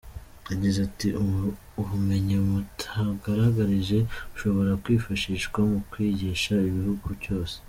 Yagize 0.51 0.79
ati 0.87 1.07
“Ubumenyi 1.81 2.35
mwatugaragarije 2.47 3.97
bushobora 4.31 4.71
kwifashishwa 4.83 5.59
mu 5.71 5.79
kwigisha 5.91 6.53
igihugu 6.69 7.09
cyose. 7.23 7.55